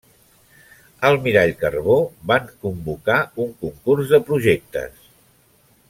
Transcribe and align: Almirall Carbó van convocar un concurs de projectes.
Almirall 1.09 1.53
Carbó 1.59 1.97
van 2.31 2.49
convocar 2.67 3.19
un 3.45 3.53
concurs 3.67 4.15
de 4.15 4.23
projectes. 4.31 5.07